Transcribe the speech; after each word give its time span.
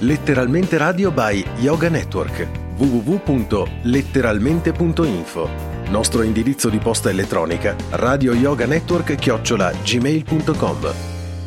Letteralmente 0.00 0.78
Radio 0.78 1.10
by 1.10 1.44
Yoga 1.56 1.88
Network. 1.88 2.46
www.letteralmente.info 2.76 5.48
Nostro 5.88 6.22
indirizzo 6.22 6.68
di 6.68 6.78
posta 6.78 7.10
elettronica 7.10 7.74
radio 7.90 8.32
yoga 8.32 8.64
network 8.66 9.16
chiocciola 9.16 9.72
gmail.com 9.72 10.92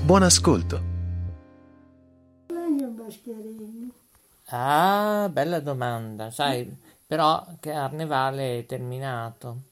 Buon 0.04 0.24
ascolto! 0.24 0.90
Ah, 4.50 5.30
bella 5.32 5.62
domanda, 5.62 6.30
sai, 6.30 6.70
però 7.12 7.46
Carnevale 7.60 8.60
è 8.60 8.66
terminato. 8.66 9.64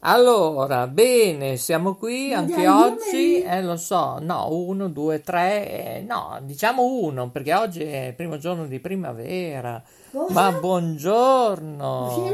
Allora, 0.00 0.88
bene, 0.88 1.56
siamo 1.56 1.94
qui 1.94 2.30
Ma 2.30 2.38
anche 2.38 2.66
oggi, 2.66 3.42
eh, 3.42 3.62
lo 3.62 3.76
so, 3.76 4.18
no, 4.18 4.52
uno, 4.52 4.88
due, 4.88 5.20
tre, 5.20 5.98
eh, 5.98 6.00
no, 6.00 6.36
diciamo 6.42 6.82
uno, 6.82 7.30
perché 7.30 7.54
oggi 7.54 7.84
è 7.84 8.06
il 8.06 8.14
primo 8.14 8.38
giorno 8.38 8.66
di 8.66 8.80
primavera. 8.80 9.80
Cosa? 10.10 10.32
Ma 10.32 10.50
buongiorno! 10.50 12.26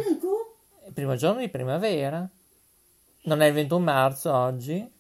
Il 0.87 0.93
primo 0.95 1.17
giorno 1.17 1.41
di 1.41 1.51
primavera? 1.51 2.27
Non 3.25 3.43
è 3.43 3.47
il 3.49 3.53
21 3.53 3.85
marzo 3.85 4.33
oggi? 4.33 4.91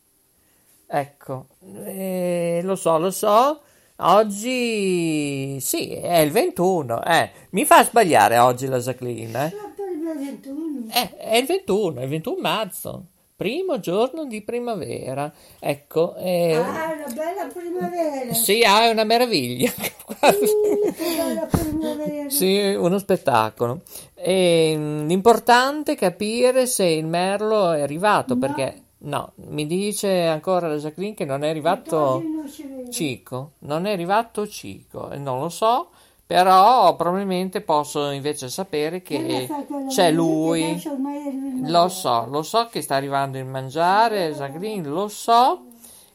Ecco, 0.86 1.46
eh, 1.82 2.60
lo 2.62 2.76
so, 2.76 2.98
lo 2.98 3.10
so. 3.10 3.62
Oggi 3.96 5.58
sì, 5.60 5.90
è 5.90 6.18
il 6.18 6.32
21. 6.32 7.02
Eh, 7.04 7.30
mi 7.50 7.64
fa 7.64 7.84
sbagliare 7.84 8.38
oggi 8.38 8.66
la 8.66 8.78
Jacqueline. 8.78 9.46
Eh? 9.46 9.50
Sotto 9.50 9.82
il 9.84 10.18
21. 10.18 10.86
Eh, 10.92 11.16
è 11.16 11.36
il 11.36 11.46
21, 11.46 12.00
è 12.00 12.02
il 12.02 12.08
21 12.08 12.40
marzo, 12.40 13.04
primo 13.36 13.78
giorno 13.78 14.24
di 14.26 14.42
primavera. 14.42 15.32
Ecco, 15.60 16.16
eh, 16.16 16.54
Ah, 16.56 16.92
una 16.92 17.14
bella 17.14 17.46
primavera. 17.52 18.34
sì, 18.34 18.62
ah, 18.66 18.84
è 18.84 18.90
una 18.90 19.04
meraviglia. 19.04 19.70
Primavera. 21.50 22.30
Sì, 22.30 22.74
uno 22.74 22.98
spettacolo. 22.98 23.82
E, 24.14 24.74
mm, 24.76 25.06
l'importante 25.06 25.92
è 25.92 25.96
capire 25.96 26.66
se 26.66 26.84
il 26.84 27.06
merlo 27.06 27.70
è 27.72 27.80
arrivato, 27.82 28.36
perché 28.36 28.82
no, 29.04 29.32
mi 29.36 29.66
dice 29.66 30.26
ancora 30.26 30.68
la 30.68 30.76
Jacqueline 30.76 31.14
che 31.14 31.24
non 31.24 31.42
è 31.44 31.48
arrivato 31.48 32.22
non. 32.22 32.90
Cico, 32.90 33.52
non 33.60 33.86
è 33.86 33.92
arrivato 33.92 34.46
Cico, 34.46 35.10
e 35.10 35.18
non 35.18 35.40
lo 35.40 35.48
so, 35.48 35.88
però 36.26 36.94
probabilmente 36.96 37.60
posso 37.60 38.10
invece 38.10 38.48
sapere 38.48 39.02
che 39.02 39.48
c'è 39.88 40.10
lui. 40.10 40.82
Lo 41.62 41.88
so, 41.88 42.26
lo 42.28 42.42
so 42.42 42.68
che 42.70 42.82
sta 42.82 42.96
arrivando 42.96 43.38
il 43.38 43.46
mangiare, 43.46 44.32
Jacqueline, 44.32 44.86
lo 44.88 45.08
so, 45.08 45.66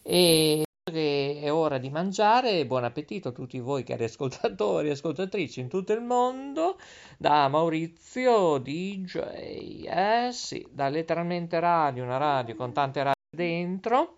e 0.01 0.63
che 0.91 1.39
è 1.41 1.51
ora 1.51 1.77
di 1.77 1.89
mangiare. 1.89 2.65
Buon 2.65 2.83
appetito 2.83 3.29
a 3.29 3.31
tutti 3.31 3.59
voi 3.59 3.83
cari 3.83 4.03
ascoltatori 4.03 4.87
e 4.87 4.91
ascoltatrici 4.91 5.59
in 5.59 5.67
tutto 5.67 5.93
il 5.93 6.01
mondo, 6.01 6.77
da 7.17 7.47
Maurizio 7.47 8.57
DJ, 8.57 9.85
eh 9.85 10.29
sì, 10.31 10.65
da 10.71 10.89
letteralmente 10.89 11.59
radio, 11.59 12.03
una 12.03 12.17
radio 12.17 12.55
con 12.55 12.73
tante 12.73 12.99
radio 12.99 13.21
dentro. 13.29 14.15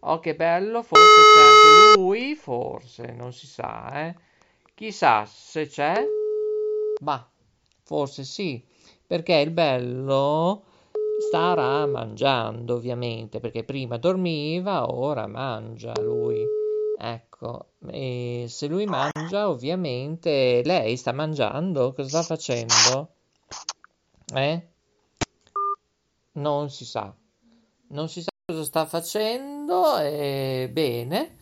Oh, 0.00 0.18
che 0.18 0.34
bello, 0.34 0.82
forse 0.82 1.04
c'è 1.34 1.40
anche 1.42 1.98
lui, 1.98 2.34
forse, 2.34 3.12
non 3.12 3.32
si 3.32 3.46
sa, 3.46 4.06
eh. 4.06 4.14
Chissà 4.74 5.24
se 5.26 5.66
c'è, 5.68 6.04
ma 7.00 7.28
forse 7.82 8.24
sì, 8.24 8.64
perché 9.06 9.34
il 9.34 9.50
bello 9.50 10.64
starà 11.28 11.86
mangiando, 11.86 12.74
ovviamente, 12.74 13.40
perché 13.40 13.64
prima 13.64 13.96
dormiva, 13.96 14.92
ora 14.92 15.26
mangia 15.26 15.92
lui. 16.00 16.44
Ecco, 16.98 17.66
e 17.90 18.46
se 18.48 18.66
lui 18.66 18.86
mangia, 18.86 19.48
ovviamente 19.48 20.62
lei 20.64 20.96
sta 20.96 21.12
mangiando, 21.12 21.92
cosa 21.92 22.08
sta 22.08 22.22
facendo? 22.22 23.08
Eh? 24.34 24.66
Non 26.32 26.70
si 26.70 26.84
sa. 26.84 27.12
Non 27.88 28.08
si 28.08 28.22
sa 28.22 28.30
cosa 28.44 28.64
sta 28.64 28.86
facendo 28.86 29.98
e 29.98 30.68
bene. 30.72 31.36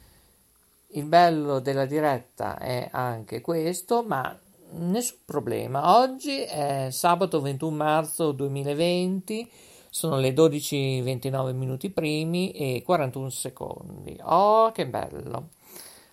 Il 0.93 1.05
bello 1.05 1.61
della 1.61 1.87
diretta 1.87 2.59
è 2.59 2.89
anche 2.91 3.41
questo, 3.41 4.03
ma 4.03 4.37
nessun 4.73 5.19
problema. 5.25 5.99
Oggi 5.99 6.41
è 6.41 6.89
sabato 6.91 7.41
21 7.41 7.77
marzo 7.77 8.33
2020, 8.33 9.51
sono 9.91 10.17
le 10.19 10.33
12:29 10.33 11.53
minuti 11.53 11.91
primi 11.91 12.53
e 12.53 12.83
41 12.85 13.31
secondi. 13.31 14.17
Oh, 14.23 14.73
che 14.73 14.87
bello! 14.87 15.49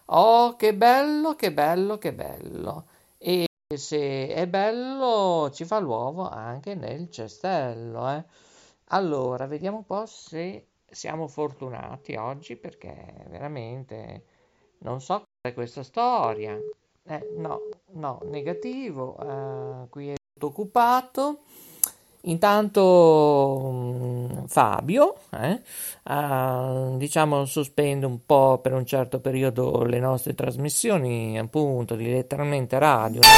Oh, 0.06 0.56
che 0.56 0.74
bello, 0.74 1.36
che 1.36 1.52
bello, 1.54 1.98
che 1.98 2.14
bello! 2.14 2.86
E 3.18 3.46
se 3.76 4.28
è 4.30 4.48
bello, 4.48 5.50
ci 5.54 5.66
fa 5.66 5.80
l'uovo 5.80 6.28
anche 6.30 6.76
nel 6.76 7.10
cestello, 7.12 8.10
eh? 8.10 8.24
Allora, 8.90 9.46
vediamo 9.48 9.78
un 9.78 9.86
po' 9.86 10.06
se 10.06 10.68
siamo 10.90 11.28
fortunati 11.28 12.16
oggi, 12.16 12.56
perché 12.56 13.26
veramente 13.30 14.24
non 14.80 15.02
so 15.02 15.24
cos'è 15.42 15.54
questa 15.54 15.84
storia. 15.84 16.58
Eh, 17.04 17.34
no, 17.38 17.62
no, 17.94 18.20
negativo. 18.26 19.18
eh, 19.20 19.90
qui 19.90 20.10
è 20.12 20.16
tutto 20.34 20.48
occupato. 20.48 21.42
Intanto 22.28 23.70
mm, 23.72 24.46
Fabio, 24.48 25.16
eh, 25.32 25.62
ah, 26.04 26.92
diciamo, 26.96 27.46
sospende 27.46 28.06
un 28.06 28.26
po' 28.26 28.60
per 28.62 28.74
un 28.74 28.86
certo 28.86 29.20
periodo 29.22 29.84
le 29.84 30.00
nostre 30.00 30.34
trasmissioni, 30.34 31.40
appunto, 31.40 31.96
di 31.96 32.10
letteralmente 32.12 32.78
radio, 32.80 33.22
radio. 33.22 33.36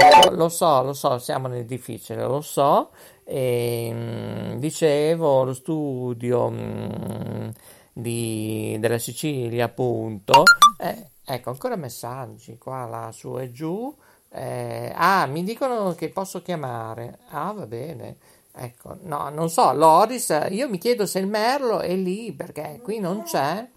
Ecco, 0.00 0.30
lo 0.34 0.48
so, 0.48 0.82
lo 0.82 0.94
so, 0.94 1.18
siamo 1.18 1.48
nel 1.48 1.66
difficile, 1.66 2.22
lo 2.24 2.40
so. 2.40 2.90
E, 3.24 3.90
mm, 3.92 4.56
dicevo, 4.56 5.44
lo 5.44 5.52
studio 5.52 6.48
mm, 6.50 7.48
di- 7.92 8.76
della 8.80 8.98
Sicilia, 8.98 9.66
appunto. 9.66 10.44
Eh, 10.78 11.10
ecco, 11.22 11.50
ancora 11.50 11.76
messaggi 11.76 12.56
qua, 12.56 12.86
là, 12.86 13.12
su 13.12 13.38
e 13.38 13.50
giù. 13.52 13.94
Eh, 14.34 14.92
ah, 14.94 15.26
mi 15.26 15.44
dicono 15.44 15.94
che 15.94 16.08
posso 16.08 16.40
chiamare. 16.42 17.18
Ah, 17.28 17.52
va 17.52 17.66
bene. 17.66 18.16
Ecco, 18.54 18.98
no, 19.02 19.28
non 19.30 19.48
so, 19.50 19.72
Loris, 19.72 20.46
io 20.50 20.68
mi 20.68 20.78
chiedo 20.78 21.06
se 21.06 21.18
il 21.18 21.26
Merlo 21.26 21.80
è 21.80 21.94
lì, 21.94 22.32
perché 22.32 22.80
qui 22.82 22.98
non 22.98 23.22
c'è. 23.22 23.68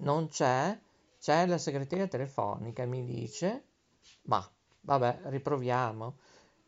Non 0.00 0.28
c'è. 0.28 0.78
C'è 1.20 1.46
la 1.46 1.58
segreteria 1.58 2.06
telefonica, 2.08 2.84
mi 2.84 3.04
dice. 3.04 3.64
Ma, 4.22 4.46
vabbè, 4.80 5.20
riproviamo. 5.24 6.16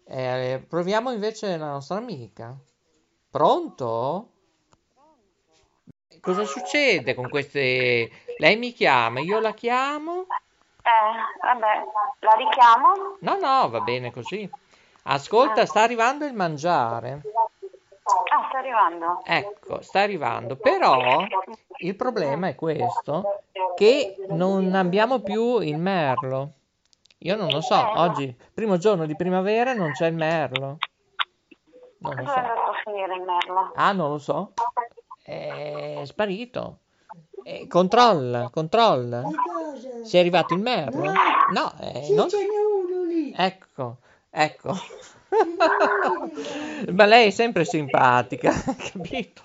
Eh, 0.07 0.65
proviamo 0.67 1.11
invece 1.11 1.57
la 1.57 1.71
nostra 1.71 1.97
amica. 1.97 2.57
Pronto? 3.31 4.31
Cosa 6.21 6.45
succede 6.45 7.15
con 7.15 7.29
queste... 7.29 8.11
Lei 8.39 8.57
mi 8.57 8.73
chiama, 8.73 9.21
io 9.21 9.41
la 9.41 9.53
chiamo? 9.53 10.27
Eh, 10.87 11.47
vabbè, 11.47 11.85
la 12.21 12.33
richiamo? 12.33 13.17
No, 13.21 13.39
no, 13.39 13.71
va 13.71 13.81
bene 13.81 14.13
così. 14.13 14.49
Ascolta, 15.05 15.65
sta 15.65 15.81
arrivando 15.83 16.27
il 16.27 16.35
mangiare. 16.35 17.23
Ah, 18.05 18.47
sta 18.49 18.59
arrivando. 18.59 19.23
Ecco, 19.25 19.81
sta 19.81 20.01
arrivando. 20.01 20.57
Però 20.57 21.25
il 21.79 21.97
problema 21.97 22.49
è 22.49 22.55
questo, 22.55 23.45
che 23.75 24.17
non 24.29 24.75
abbiamo 24.75 25.21
più 25.21 25.61
il 25.61 25.79
merlo. 25.79 26.53
Io 27.19 27.37
non 27.37 27.49
lo 27.49 27.63
so, 27.63 27.99
oggi, 27.99 28.37
primo 28.53 28.77
giorno 28.77 29.07
di 29.07 29.17
primavera, 29.17 29.73
non 29.73 29.93
c'è 29.93 30.09
il 30.09 30.15
merlo. 30.15 30.77
Non 31.99 32.15
lo 32.15 32.23
Dove 32.23 32.23
è 32.23 32.27
so. 32.27 32.39
andato 32.39 32.61
a 32.61 32.75
finire 32.85 33.15
il 33.15 33.23
merlo? 33.23 33.73
Ah, 33.75 33.93
non 33.93 34.11
lo 34.11 34.19
so. 34.19 34.53
È 35.23 36.03
sparito. 36.05 36.81
Eh, 37.43 37.67
controlla, 37.69 38.51
controlla. 38.51 39.23
Di 39.23 39.35
cosa? 39.35 39.89
Se 40.05 40.17
è 40.17 40.21
arrivato 40.21 40.55
il 40.55 40.61
merlo? 40.61 41.13
No, 41.53 41.73
eh, 41.81 42.03
Sì, 42.05 42.15
non... 42.15 42.29
ce 42.29 42.39
n'è 42.39 42.45
uno 42.47 43.05
lì. 43.05 43.35
Ecco, 43.37 43.97
ecco. 44.31 44.75
Ma 46.93 47.05
lei 47.07 47.29
è 47.29 47.31
sempre 47.31 47.65
simpatica, 47.65 48.53
capito? 48.93 49.43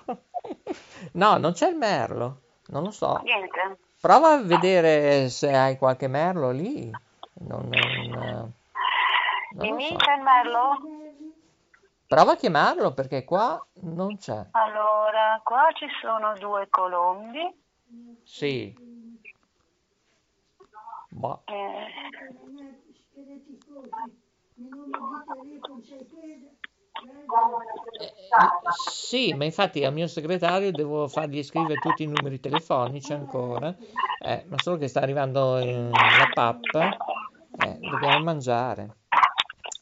No, 1.14 1.38
non 1.38 1.54
c'è 1.54 1.70
il 1.70 1.76
merlo, 1.76 2.42
non 2.68 2.84
lo 2.84 2.92
so. 2.92 3.22
Niente. 3.24 3.78
Prova 4.00 4.34
a 4.34 4.42
vedere 4.42 5.30
se 5.30 5.52
hai 5.54 5.78
qualche 5.78 6.08
merlo 6.08 6.52
lì. 6.52 6.90
Non, 7.42 7.70
non, 7.70 8.54
non 9.54 9.68
lo 9.68 9.80
so. 9.80 9.96
Il 9.96 10.24
merlo? 10.24 10.80
Prova 12.08 12.32
a 12.32 12.36
chiamarlo 12.36 12.94
perché 12.94 13.24
qua 13.24 13.64
non 13.82 14.18
c'è. 14.18 14.48
Allora, 14.52 15.40
qua 15.44 15.68
ci 15.74 15.86
sono 16.02 16.34
due 16.40 16.68
colombi. 16.70 17.40
Sì. 18.24 18.74
Boh. 21.12 21.42
Eh, 21.48 21.88
Eh, 28.00 28.14
sì, 28.86 29.34
ma 29.34 29.46
infatti 29.46 29.84
al 29.84 29.94
mio 29.94 30.08
segretario 30.08 30.72
devo 30.72 31.08
fargli 31.08 31.44
scrivere 31.44 31.76
tutti 31.76 32.04
i 32.04 32.08
numeri 32.08 32.40
telefonici 32.40 33.14
ancora, 33.14 33.76
eh, 34.24 34.46
ma 34.48 34.58
solo 34.62 34.78
che 34.78 34.88
sta 34.88 35.02
arrivando 35.02 35.58
eh, 35.58 35.90
la 35.90 36.30
pappa, 36.34 36.90
eh, 37.66 37.78
dobbiamo 37.80 38.24
mangiare. 38.24 38.98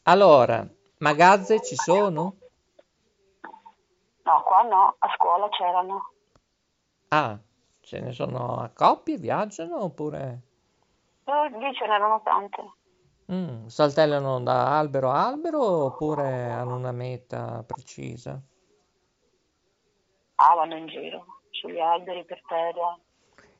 Allora, 0.04 0.66
magazze 0.98 1.62
ci 1.62 1.74
sono? 1.76 2.36
No, 4.24 4.42
qua 4.44 4.62
no, 4.62 4.94
a 4.98 5.08
scuola 5.16 5.48
c'erano. 5.48 6.12
Ah, 7.08 7.38
ce 7.80 8.00
ne 8.00 8.12
sono 8.12 8.56
a 8.56 8.70
coppie, 8.70 9.16
viaggiano 9.16 9.82
oppure 9.82 10.42
Eh, 11.28 11.58
lì 11.58 11.74
ce 11.74 11.86
n'erano 11.86 12.22
tante. 12.24 12.62
mm, 13.30 13.66
saltellano 13.66 14.40
da 14.40 14.78
albero 14.78 15.10
a 15.10 15.26
albero 15.26 15.62
oppure 15.62 16.50
hanno 16.50 16.76
una 16.76 16.92
meta 16.92 17.62
precisa? 17.66 18.40
Ah, 20.36 20.54
vanno 20.54 20.76
in 20.76 20.86
giro, 20.86 21.26
sugli 21.50 21.78
alberi, 21.80 22.24
per 22.24 22.40
terra. 22.48 22.98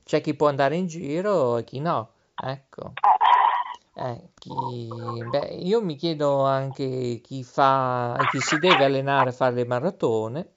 C'è 0.05 0.23
chi 0.23 0.35
può 0.35 0.49
andare 0.49 0.77
in 0.77 0.87
giro 0.87 1.59
e 1.59 1.65
chi 1.65 1.81
no, 1.81 2.13
ecco. 2.41 2.93
Eh, 3.95 4.01
Eh, 4.01 4.31
chi... 4.39 4.89
Beh, 5.29 5.57
io 5.57 5.83
mi 5.83 5.97
chiedo 5.97 6.45
anche 6.45 7.21
chi 7.21 7.43
fa, 7.43 8.17
chi 8.31 8.39
si 8.41 8.59
deve 8.59 8.85
allenare 8.85 9.31
a 9.31 9.33
fare 9.33 9.57
le 9.57 9.67
maratone, 9.67 10.53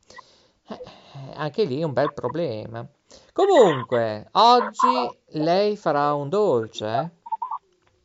eh, 0.70 0.80
anche 1.34 1.64
lì 1.66 1.82
è 1.82 1.84
un 1.84 1.92
bel 1.94 2.12
problema. 2.12 2.88
Comunque, 3.34 4.28
oggi 4.34 5.18
lei 5.30 5.76
farà 5.78 6.14
un 6.14 6.30
dolce, 6.30 7.12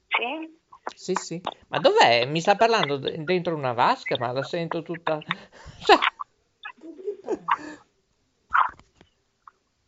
sì? 0.08 0.54
Sì, 0.94 1.14
sì. 1.14 1.40
Ma 1.68 1.78
dov'è? 1.78 2.24
Mi 2.26 2.40
sta 2.40 2.56
parlando 2.56 2.96
d- 2.96 3.16
dentro 3.18 3.54
una 3.54 3.72
vasca, 3.72 4.16
ma 4.18 4.32
la 4.32 4.42
sento 4.42 4.82
tutta... 4.82 5.20
Cioè, 5.84 5.98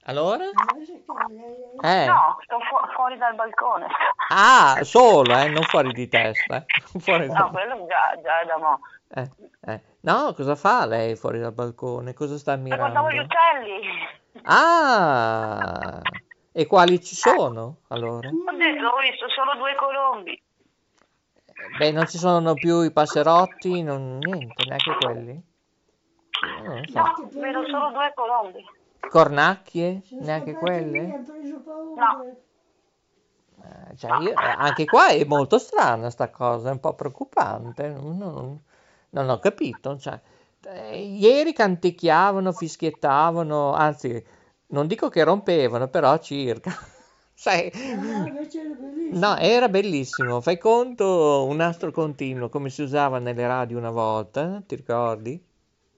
allora? 0.05 0.45
Eh. 0.45 2.07
No, 2.07 2.39
sto 2.43 2.59
fu- 2.61 2.93
fuori 2.95 3.17
dal 3.19 3.35
balcone. 3.35 3.87
Ah, 4.31 4.83
solo, 4.83 5.37
eh, 5.37 5.49
non 5.49 5.63
fuori 5.65 5.93
di 5.93 6.09
testa. 6.09 6.57
eh. 6.57 6.65
Fuori 6.99 7.27
No, 7.29 7.35
da... 7.35 7.45
quello 7.45 7.87
già, 7.87 8.21
già 8.23 8.41
è 8.41 8.47
da 8.47 8.57
mo'. 8.59 8.81
Eh, 9.11 9.31
eh. 9.73 9.81
No, 10.01 10.33
cosa 10.35 10.55
fa 10.55 10.87
lei 10.87 11.17
fuori 11.17 11.39
dal 11.41 11.53
balcone? 11.53 12.15
Cosa 12.15 12.37
sta 12.39 12.53
E 12.53 12.77
guardavo 12.77 13.11
gli 13.11 13.19
ammirando? 13.19 13.35
uccelli. 13.35 13.81
Ah, 14.43 16.01
e 16.53 16.67
quali 16.67 17.03
ci 17.03 17.15
sono 17.15 17.79
allora? 17.89 18.29
Oddio, 18.29 18.81
L'ho 18.81 18.97
visto 19.01 19.29
solo 19.29 19.55
due 19.57 19.75
colombi. 19.77 20.43
Beh, 21.79 21.91
non 21.93 22.07
ci 22.07 22.19
sono 22.19 22.55
più 22.55 22.83
i 22.83 22.91
passerotti, 22.93 23.83
non, 23.83 24.19
niente, 24.19 24.65
neanche 24.65 24.95
quelli. 25.01 25.31
Eh, 25.31 26.63
Non 26.63 26.87
so. 26.87 26.99
No, 27.01 27.29
vedo 27.33 27.65
solo 27.67 27.91
due 27.91 28.13
colombi. 28.15 28.65
Cornacchie, 29.01 30.03
neanche 30.21 30.55
quelle? 30.55 31.03
Mi 31.03 31.15
ha 31.15 31.23
preso 31.25 31.61
paura. 31.61 32.25
Eh, 33.61 33.97
cioè, 33.97 34.11
io- 34.23 34.31
eh, 34.31 34.35
anche 34.37 34.87
qua 34.87 35.09
è 35.09 35.25
molto 35.25 35.59
strana 35.59 36.11
sta 36.11 36.31
cosa, 36.31 36.69
è 36.69 36.73
un 36.73 36.81
po' 36.81 36.95
preoccupante. 36.95 37.89
Non, 37.89 38.17
non- 38.17 38.63
non 39.11 39.29
ho 39.31 39.39
capito. 39.39 39.99
cioè, 39.99 40.15
eh, 40.15 40.21
ieri 40.93 41.53
canticchiavano, 41.53 42.53
fischiettavano, 42.53 43.73
anzi, 43.75 44.25
non 44.69 44.87
dico 44.87 45.09
che 45.09 45.23
rompevano, 45.25 45.89
però 45.89 46.19
circa. 46.19 46.71
Sai, 47.39 47.71
Ah, 47.73 48.25
no, 49.13 49.37
era 49.37 49.69
bellissimo. 49.69 50.41
Fai 50.41 50.59
conto 50.59 51.47
un 51.49 51.57
nastro 51.57 51.93
continuo 51.93 52.49
come 52.49 52.69
si 52.69 52.83
usava 52.83 53.21
nelle 53.21 53.47
radio 53.47 53.79
una 53.79 53.91
volta, 53.91 54.61
ti 54.67 54.75
ricordi? 54.75 55.33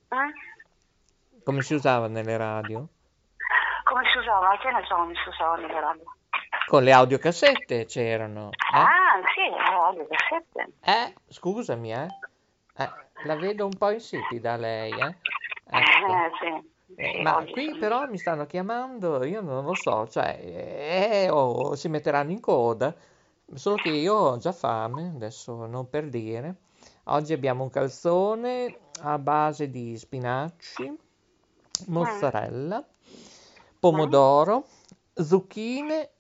Eh? 0.09 1.43
Come 1.43 1.63
si 1.63 1.73
usava 1.75 2.09
nelle 2.09 2.37
radio? 2.37 2.87
Come 3.85 4.03
si 4.13 4.19
usava? 4.19 4.57
Che 4.59 4.71
ne 4.71 4.85
so 4.87 4.95
come 4.97 5.15
si 5.15 5.29
usava 5.29 5.57
nelle 5.57 5.81
radio? 5.81 6.05
Con 6.67 6.83
le 6.85 6.93
audiocassette 6.93 7.87
c'erano. 7.87 8.51
Eh? 8.53 8.79
Ah, 8.79 9.21
sì, 9.35 9.51
le 9.51 9.57
radio 9.65 10.07
cassette. 10.07 10.73
Eh, 10.83 11.15
scusami, 11.27 11.93
eh. 11.93 12.07
Eh, 12.81 12.91
la 13.27 13.37
vedo 13.37 13.67
un 13.67 13.77
po' 13.77 13.91
insipida 13.91 14.57
lei, 14.57 14.93
eh. 14.93 15.15
Ecco. 15.65 16.13
Eh, 16.13 16.31
sì. 16.41 16.69
Eh, 16.97 17.13
Sì, 17.15 17.23
ma 17.23 17.45
qui 17.51 17.77
però 17.77 18.07
mi 18.09 18.19
stanno 18.19 18.47
chiamando, 18.47 19.25
io 19.25 19.41
non 19.41 19.65
lo 19.65 19.75
so, 19.75 20.09
cioè, 20.09 20.39
eh, 20.43 21.29
o 21.31 21.75
si 21.77 21.89
metteranno 21.89 22.33
in 22.33 22.41
coda, 22.41 22.95
solo 23.55 23.77
che 23.77 23.91
io 23.91 24.15
ho 24.15 24.37
già 24.39 24.53
fame, 24.53 25.13
adesso 25.15 25.67
non 25.67 25.89
per 25.89 26.09
dire. 26.09 26.57
Oggi 27.05 27.33
abbiamo 27.33 27.63
un 27.63 27.71
calzone 27.71 28.77
a 29.03 29.19
base 29.19 29.71
di 29.71 29.97
spinaci, 29.97 30.93
mozzarella, 31.87 32.85
pomodoro, 33.79 34.67
zucchine, 35.15 36.11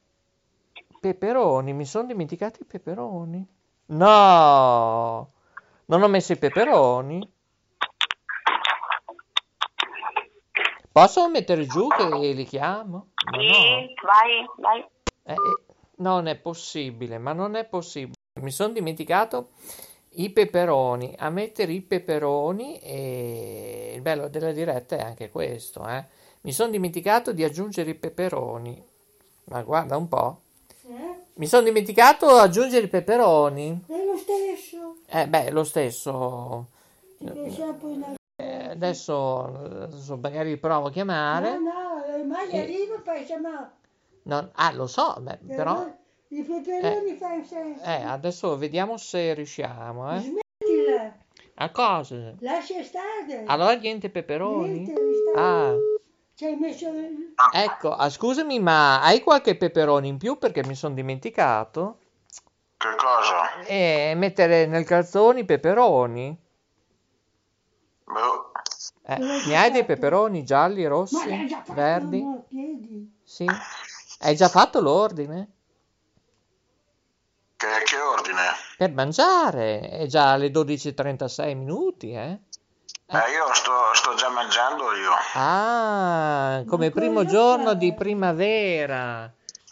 peperoni. 1.00 1.72
Mi 1.72 1.84
sono 1.84 2.06
dimenticato 2.06 2.62
i 2.62 2.64
peperoni? 2.64 3.46
No, 3.86 5.30
non 5.90 6.02
ho 6.02 6.08
messo 6.08 6.32
i 6.32 6.36
peperoni. 6.36 7.28
Posso 10.92 11.28
mettere 11.28 11.66
giù 11.66 11.88
che 11.88 12.04
li 12.32 12.44
chiamo? 12.44 13.08
Ma 13.30 13.36
no. 13.36 13.52
Sì, 13.52 13.94
vai, 14.04 14.46
vai. 14.58 14.86
Eh, 15.24 15.32
eh, 15.32 15.36
non 15.96 16.26
è 16.26 16.36
possibile, 16.36 17.18
ma 17.18 17.32
non 17.32 17.56
è 17.56 17.64
possibile. 17.64 18.14
Mi 18.40 18.52
sono 18.52 18.72
dimenticato 18.72 19.50
i 20.10 20.30
peperoni. 20.30 21.14
A 21.18 21.28
mettere 21.28 21.72
i 21.72 21.80
peperoni 21.80 22.78
e 22.78 23.92
il 23.96 24.00
bello 24.00 24.28
della 24.28 24.52
diretta 24.52 24.96
è 24.96 25.02
anche 25.02 25.28
questo, 25.28 25.86
eh. 25.88 26.04
Mi 26.42 26.52
sono 26.52 26.70
dimenticato 26.70 27.32
di 27.32 27.42
aggiungere 27.42 27.90
i 27.90 27.94
peperoni. 27.96 28.80
Ma 29.46 29.62
guarda 29.62 29.96
un 29.96 30.08
po'. 30.08 30.40
Mi 31.34 31.46
sono 31.46 31.62
dimenticato 31.62 32.26
di 32.26 32.38
aggiungere 32.38 32.86
i 32.86 32.88
peperoni. 32.88 33.84
Eh 35.12 35.26
beh, 35.26 35.50
lo 35.50 35.64
stesso. 35.64 36.68
Eh, 38.36 38.70
adesso, 38.70 39.44
adesso 39.82 40.16
magari 40.16 40.56
provo 40.56 40.86
a 40.86 40.90
chiamare. 40.90 41.58
No, 41.58 41.70
no, 41.70 42.04
eh, 42.04 42.22
mai 42.22 42.48
E- 42.50 43.00
poi 43.04 43.24
siamo... 43.26 43.70
Non- 44.22 44.50
ah, 44.54 44.72
lo 44.72 44.86
so, 44.86 45.16
beh, 45.20 45.38
però... 45.54 45.86
I 46.28 46.44
peperoni 46.44 47.16
fanno 47.16 47.44
senso. 47.44 47.82
Eh, 47.82 48.02
adesso 48.04 48.56
vediamo 48.56 48.96
se 48.96 49.34
riusciamo, 49.34 50.14
eh. 50.16 50.20
Smettila. 50.20 51.16
A 51.54 51.70
cosa? 51.70 52.34
Lascia 52.38 52.82
stare. 52.84 53.44
Allora 53.46 53.74
niente 53.74 54.10
peperoni? 54.10 54.84
Niente, 54.84 54.94
Ah, 55.34 55.74
messo... 56.58 56.88
ecco, 57.52 57.90
ah, 57.94 58.08
scusami, 58.08 58.60
ma 58.60 59.02
hai 59.02 59.20
qualche 59.22 59.56
peperone 59.56 60.06
in 60.06 60.18
più 60.18 60.38
perché 60.38 60.64
mi 60.64 60.74
sono 60.76 60.94
dimenticato? 60.94 61.98
Che 62.80 62.94
cosa? 62.96 63.60
E 63.66 64.14
mettere 64.16 64.64
nel 64.64 64.86
calzone 64.86 65.40
i 65.40 65.44
peperoni? 65.44 66.34
Boh, 68.04 68.52
Eh, 69.02 69.18
ne 69.18 69.54
hai 69.54 69.70
dei 69.70 69.84
peperoni 69.84 70.44
gialli, 70.44 70.86
rossi, 70.86 71.46
verdi? 71.74 72.24
chiedi. 72.48 73.20
Sì. 73.22 73.46
Hai 74.20 74.34
già 74.34 74.48
fatto 74.48 74.80
l'ordine? 74.80 75.48
che, 77.56 77.66
che 77.84 78.00
ordine? 78.00 78.42
Per 78.78 78.90
mangiare, 78.92 79.80
è 79.90 80.06
già 80.06 80.30
alle 80.32 80.48
12.36 80.48 81.54
minuti, 81.54 82.12
eh? 82.12 82.38
Eh, 83.12 83.18
io 83.32 83.52
sto, 83.52 83.92
sto 83.92 84.14
già 84.14 84.30
mangiando 84.30 84.94
io. 84.94 85.10
Ah, 85.34 86.62
come 86.66 86.90
primo 86.90 87.26
giorno 87.26 87.74
di 87.74 87.92
primavera. 87.92 89.30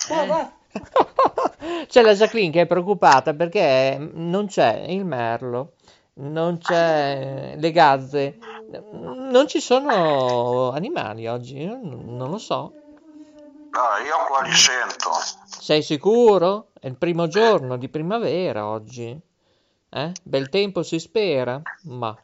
Va. 0.08 0.52
C'è 1.86 2.02
la 2.02 2.14
Jacqueline 2.14 2.52
che 2.52 2.62
è 2.62 2.66
preoccupata 2.66 3.34
perché 3.34 3.96
non 4.14 4.46
c'è 4.46 4.84
il 4.88 5.04
merlo, 5.04 5.72
non 6.14 6.58
c'è 6.58 7.54
le 7.56 7.70
gazze, 7.72 8.38
non 8.92 9.46
ci 9.48 9.60
sono 9.60 10.70
animali 10.70 11.26
oggi, 11.26 11.64
non 11.64 12.30
lo 12.30 12.38
so. 12.38 12.72
No, 13.70 14.04
io 14.04 14.16
qua 14.26 14.42
li 14.42 14.52
sento. 14.52 15.10
Sei 15.46 15.82
sicuro? 15.82 16.68
È 16.78 16.86
il 16.86 16.96
primo 16.96 17.28
giorno 17.28 17.76
di 17.76 17.88
primavera 17.88 18.66
oggi. 18.66 19.18
Eh? 19.90 20.12
Bel 20.22 20.48
tempo 20.48 20.82
si 20.82 20.98
spera, 20.98 21.60
ma 21.84 22.16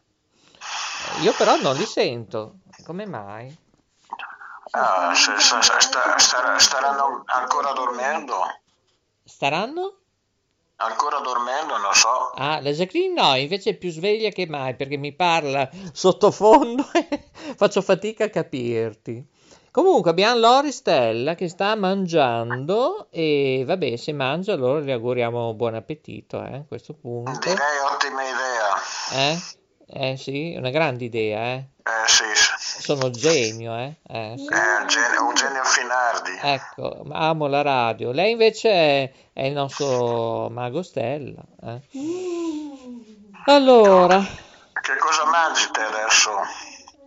io 1.22 1.32
però 1.36 1.56
non 1.60 1.76
li 1.76 1.84
sento. 1.84 2.56
Come 2.84 3.06
mai? 3.06 3.56
Ah, 4.76 5.14
se- 5.14 5.38
se- 5.38 5.62
se- 5.62 5.80
sta- 5.80 6.18
sta- 6.18 6.58
staranno 6.58 7.22
ancora 7.26 7.72
dormendo? 7.72 8.34
Staranno? 9.24 9.98
Ancora 10.76 11.20
dormendo, 11.20 11.76
non 11.78 11.94
so. 11.94 12.32
Ah, 12.34 12.60
la 12.60 12.70
Jacqueline 12.70 13.14
no, 13.20 13.36
invece 13.36 13.70
è 13.70 13.74
più 13.76 13.90
sveglia 13.90 14.30
che 14.30 14.46
mai 14.48 14.74
perché 14.74 14.96
mi 14.96 15.14
parla 15.14 15.70
sottofondo 15.92 16.84
e 16.92 17.30
faccio 17.56 17.80
fatica 17.82 18.24
a 18.24 18.30
capirti. 18.30 19.24
Comunque 19.70 20.10
abbiamo 20.10 20.38
Lori 20.38 20.72
Stella 20.72 21.34
che 21.34 21.48
sta 21.48 21.74
mangiando 21.76 23.06
e 23.10 23.62
vabbè, 23.66 23.96
se 23.96 24.12
mangia 24.12 24.52
allora 24.54 24.80
le 24.80 24.92
auguriamo 24.92 25.54
buon 25.54 25.74
appetito, 25.74 26.42
eh, 26.44 26.56
a 26.56 26.64
questo 26.66 26.94
punto. 26.94 27.38
Direi 27.38 27.78
ottima 27.92 28.22
idea. 28.22 28.74
Eh? 29.12 29.38
Eh 29.86 30.16
sì, 30.16 30.52
è 30.52 30.58
una 30.58 30.70
grande 30.70 31.04
idea, 31.04 31.54
eh. 31.54 31.68
Eh 31.82 32.06
sì, 32.08 32.24
sì. 32.34 32.63
Sono 32.84 33.08
genio, 33.08 33.74
eh. 33.78 33.94
Eh, 34.06 34.34
sì. 34.36 34.46
È 34.46 34.80
un 34.80 34.86
genio, 34.86 35.26
un 35.26 35.34
genio 35.34 35.64
Finardi. 35.64 36.38
Ecco, 36.42 37.02
amo 37.12 37.46
la 37.46 37.62
radio. 37.62 38.12
Lei 38.12 38.32
invece 38.32 38.70
è, 38.70 39.12
è 39.32 39.44
il 39.46 39.54
nostro 39.54 40.50
mago 40.50 40.82
Stella. 40.82 41.40
eh. 41.62 41.80
Allora, 43.46 44.18
Che 44.18 44.96
cosa 44.98 45.24
mangi 45.30 45.66
te 45.70 45.80
adesso? 45.80 46.30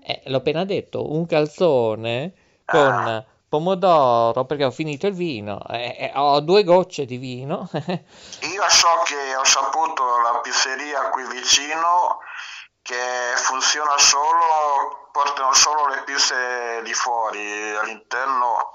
eh, 0.03 0.21
l'ho 0.25 0.37
appena 0.37 0.65
detto, 0.65 1.11
un 1.13 1.27
calzone 1.27 2.33
con 2.65 3.23
pomodoro 3.47 4.45
perché 4.45 4.65
ho 4.65 4.71
finito 4.71 5.05
il 5.05 5.13
vino. 5.13 5.61
eh, 5.69 5.95
eh, 5.99 6.11
ho 6.15 6.39
due 6.39 6.63
gocce 6.63 7.05
di 7.05 7.17
vino. 7.17 7.69
Io 7.73 8.63
so 8.69 8.87
che 9.05 9.35
ho 9.35 9.43
saputo 9.43 10.03
la 10.23 10.39
pizzeria 10.41 11.09
qui 11.09 11.23
vicino 11.27 12.17
che 12.87 13.35
funziona 13.35 13.97
solo, 13.97 15.09
portano 15.11 15.53
solo 15.53 15.87
le 15.87 16.03
pizze 16.03 16.81
di 16.83 16.93
fuori, 16.93 17.75
all'interno 17.75 18.71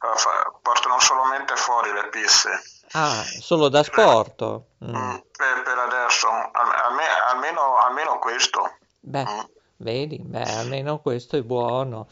eh, 0.00 0.52
portano 0.62 1.00
solamente 1.00 1.56
fuori 1.56 1.92
le 1.92 2.08
pizze. 2.08 2.62
Ah, 2.92 3.20
solo 3.40 3.68
da 3.68 3.82
sport. 3.82 4.42
Mm. 4.84 4.94
Mm, 4.94 5.14
per, 5.36 5.62
per 5.64 5.78
adesso, 5.78 6.28
Al- 6.28 6.80
alme- 6.84 7.20
almeno, 7.30 7.78
almeno 7.78 8.18
questo. 8.20 8.76
Beh, 9.00 9.24
Mm. 9.24 9.40
vedi, 9.78 10.18
beh, 10.20 10.58
almeno 10.58 10.98
questo 11.00 11.36
è 11.36 11.42
buono. 11.42 12.06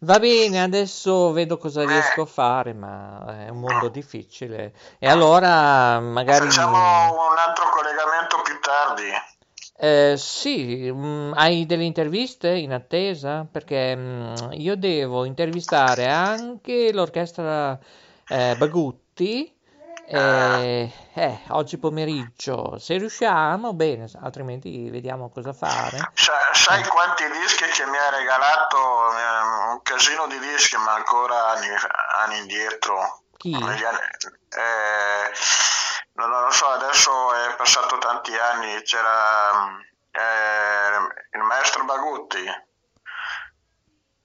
Va 0.00 0.18
bene, 0.18 0.62
adesso 0.62 1.32
vedo 1.32 1.56
cosa 1.56 1.86
riesco 1.86 2.22
a 2.22 2.26
fare, 2.26 2.74
ma 2.74 3.46
è 3.46 3.48
un 3.48 3.60
mondo 3.60 3.88
difficile. 3.88 4.74
E 4.98 5.08
allora 5.08 5.98
magari... 6.00 6.44
Facciamo 6.50 6.76
un 7.30 7.38
altro 7.38 7.70
collegamento 7.70 8.42
più 8.42 8.60
tardi. 8.60 9.10
Eh, 9.78 10.14
sì, 10.16 10.90
mm, 10.90 11.32
hai 11.34 11.66
delle 11.66 11.84
interviste 11.84 12.48
in 12.48 12.72
attesa? 12.72 13.46
Perché 13.50 13.94
mm, 13.94 14.34
io 14.52 14.74
devo 14.76 15.24
intervistare 15.24 16.06
anche 16.06 16.92
l'orchestra 16.92 17.78
eh, 18.26 18.54
Bagutti 18.56 19.54
eh, 20.08 20.90
eh, 21.14 21.38
oggi 21.48 21.78
pomeriggio. 21.78 22.78
Se 22.78 22.96
riusciamo, 22.96 23.74
bene, 23.74 24.08
altrimenti 24.22 24.88
vediamo 24.88 25.30
cosa 25.30 25.52
fare. 25.52 25.98
Sa- 26.14 26.32
sai 26.52 26.82
quanti 26.84 27.24
dischi 27.42 27.64
che 27.64 27.84
mi 27.86 27.96
ha 27.96 28.16
regalato? 28.16 28.76
Eh, 28.78 29.72
Un 29.72 29.82
casino 29.82 30.26
di 30.28 30.38
dischi, 30.38 30.76
ma 30.76 30.94
ancora 30.94 31.50
anni, 31.50 31.66
anni 32.24 32.38
indietro. 32.38 33.22
Chi? 33.36 33.50
Negli 33.50 33.84
anni- 33.84 33.98
eh, 34.56 35.32
non, 36.16 36.28
non 36.30 36.42
lo 36.44 36.50
so, 36.50 36.66
adesso 36.68 37.32
è 37.34 37.54
passato 37.56 37.98
tanti 37.98 38.36
anni. 38.36 38.82
C'era 38.82 39.52
mm, 39.54 39.80
eh, 40.12 41.38
il 41.38 41.42
maestro 41.44 41.84
Bagutti. 41.84 42.44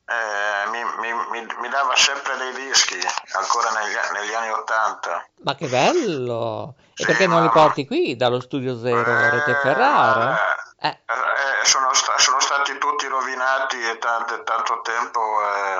Eh, 0.05 0.69
mi, 0.69 0.83
mi- 0.83 1.25
mi- 1.29 1.55
mi 1.59 1.69
dava 1.69 1.95
sempre 1.95 2.35
dei 2.35 2.53
dischi, 2.53 2.99
ancora 3.33 3.69
negli, 3.71 3.95
negli 4.19 4.33
anni 4.33 4.51
Ottanta. 4.51 5.25
Ma 5.43 5.55
che 5.55 5.67
bello! 5.67 6.75
E 6.77 6.93
Sì, 6.95 7.05
perché 7.05 7.27
non 7.27 7.43
li 7.43 7.49
porti 7.49 7.87
qui 7.87 8.17
dallo 8.17 8.41
studio 8.41 8.77
zero 8.77 9.29
Rete 9.29 9.55
Ferrara? 9.61 10.55
Eh, 10.81 10.99
Eh, 11.07 11.65
sono, 11.65 11.93
sta- 11.93 12.17
sono 12.17 12.39
stati 12.41 12.77
tutti 12.77 13.07
rovinati 13.07 13.77
e 13.87 13.97
tanto, 13.99 14.43
tanto 14.43 14.81
tempo, 14.81 15.19
eh, 15.19 15.70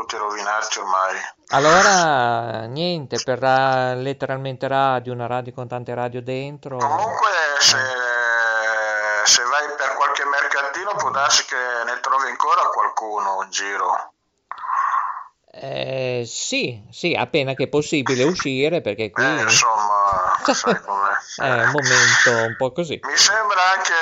tutti 0.00 0.16
rovinati 0.16 0.78
ormai. 0.78 1.16
allora, 1.48 2.64
niente, 2.64 3.20
per 3.22 3.38
ra- 3.38 3.92
letteralmente 3.94 4.66
radio, 4.66 5.12
una 5.12 5.26
radio 5.26 5.52
con 5.52 5.68
tante 5.68 5.94
radio 5.94 6.22
dentro. 6.22 6.78
Comunque, 6.78 7.28
se, 7.58 7.76
se 9.24 9.42
vai 9.42 9.66
per 9.76 9.94
qualche 9.96 10.24
mercatino, 10.24 10.94
può 10.96 11.10
darsi 11.10 11.44
che 11.44 11.56
ne 11.84 12.00
trovi 12.00 12.28
ancora 12.28 12.62
qualcuno 12.72 13.42
in 13.44 13.50
giro. 13.50 14.12
Eh, 15.52 16.22
sì, 16.26 16.80
sì, 16.90 17.12
appena 17.14 17.54
che 17.54 17.64
è 17.64 17.68
possibile 17.68 18.22
uscire, 18.22 18.80
perché 18.80 19.10
qui 19.10 19.24
Eh, 19.24 19.42
insomma, 19.42 20.38
sai 20.54 20.80
com'è. 20.80 21.10
è 21.36 21.62
un 21.64 21.70
momento 21.72 22.46
un 22.46 22.54
po' 22.56 22.72
così. 22.72 22.98
Mi 23.02 23.16
sembra 23.16 23.60
anche 23.74 23.92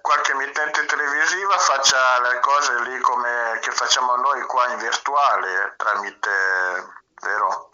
qualche 0.00 0.32
emittente 0.32 0.84
televisiva 0.86 1.58
faccia 1.58 1.98
le 2.22 2.40
cose 2.40 2.80
lì 2.88 2.98
come 3.00 3.58
che 3.60 3.70
facciamo 3.72 4.16
noi 4.16 4.40
qua 4.42 4.55
in 4.72 4.78
virtuale, 4.78 5.74
tramite, 5.76 6.30
vero? 7.22 7.68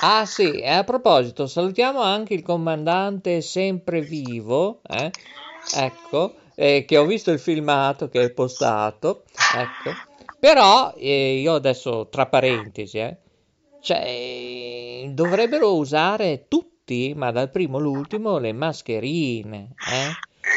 Ah 0.00 0.26
sì, 0.26 0.60
e 0.60 0.70
a 0.70 0.84
proposito, 0.84 1.46
salutiamo 1.46 2.02
anche 2.02 2.34
il 2.34 2.42
comandante 2.42 3.40
sempre 3.40 4.00
vivo, 4.00 4.80
eh? 4.86 5.10
Ecco, 5.74 6.34
eh, 6.56 6.84
che 6.86 6.98
ho 6.98 7.04
visto 7.04 7.30
il 7.30 7.38
filmato 7.38 8.08
che 8.08 8.24
è 8.24 8.30
postato, 8.30 9.24
ecco. 9.54 9.94
Però 10.38 10.92
eh, 10.96 11.38
io 11.40 11.54
adesso, 11.54 12.08
tra 12.10 12.26
parentesi, 12.26 12.98
eh, 12.98 13.16
cioè, 13.80 14.02
eh, 14.04 15.06
dovrebbero 15.10 15.74
usare 15.74 16.48
tutti, 16.48 17.14
ma 17.16 17.30
dal 17.30 17.50
primo 17.50 17.78
all'ultimo, 17.78 18.38
le 18.38 18.52
mascherine, 18.52 19.70
eh? 19.90 20.06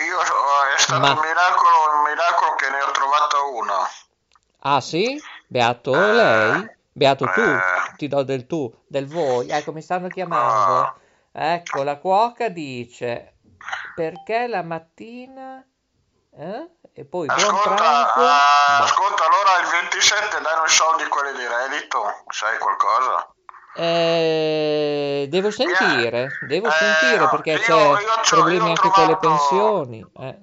Io 0.07 0.19
è 0.19 0.77
stato 0.77 0.99
Ma- 0.99 1.11
un 1.13 1.19
miracolo, 1.19 1.75
un 1.95 2.01
miracolo 2.09 2.55
che 2.55 2.69
ne 2.69 2.81
ho 2.81 2.91
trovata 2.91 3.41
una. 3.43 3.89
Ah 4.59 4.81
sì? 4.81 5.17
Beato 5.47 5.91
lei? 5.91 6.75
Beato 6.91 7.25
tu? 7.25 7.39
Eh. 7.41 7.95
Ti 7.95 8.07
do 8.07 8.23
del 8.23 8.45
tu, 8.47 8.73
del 8.87 9.07
voi. 9.07 9.49
Ecco, 9.49 9.71
mi 9.71 9.81
stanno 9.81 10.07
chiamando. 10.09 10.95
Ecco, 11.31 11.83
la 11.83 11.97
cuoca 11.97 12.49
dice, 12.49 13.35
perché 13.95 14.47
la 14.47 14.63
mattina... 14.63 15.63
eh? 16.35 16.69
E 16.93 17.05
poi 17.05 17.27
Ascolta, 17.29 17.75
pranzo? 17.75 18.19
ah, 18.19 18.77
Boh. 18.79 18.83
ascolta, 18.83 19.23
allora 19.25 19.61
il 19.61 19.67
27 19.89 20.41
danno 20.41 20.63
i 20.65 20.69
soldi 20.69 21.05
quelli 21.07 21.37
di 21.37 21.45
reddito, 21.45 22.23
sai 22.29 22.57
qualcosa? 22.57 23.31
Eh, 23.79 25.27
devo 25.29 25.51
sentire, 25.51 26.29
devo 26.47 26.67
Eh, 26.67 26.71
sentire 26.71 27.17
no, 27.17 27.29
perché 27.29 27.51
io- 27.51 27.59
c'è 27.59 27.73
io 28.01 28.19
problemi 28.29 28.69
anche 28.69 28.89
con 28.89 29.05
le 29.07 29.17
trovato- 29.19 29.27
pensioni. 29.27 29.99
eh. 30.19 30.35